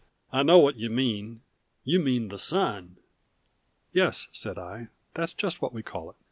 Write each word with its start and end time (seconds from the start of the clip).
"I 0.33 0.41
know 0.41 0.57
what 0.57 0.77
you 0.77 0.89
mean 0.89 1.43
you 1.83 1.99
mean 1.99 2.29
the 2.29 2.39
sun." 2.39 2.95
"Yes," 3.93 4.29
said 4.31 4.57
I; 4.57 4.87
"that's 5.13 5.31
just 5.35 5.61
what 5.61 5.73
we 5.73 5.83
call 5.83 6.09
it. 6.09 6.15